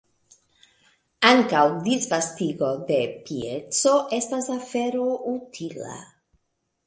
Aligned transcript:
Ankaŭ 1.31 1.65
disvastigo 1.87 2.71
de 2.87 2.97
pieco 3.27 3.93
estas 4.21 4.49
afero 4.57 5.05
utila. 5.35 6.01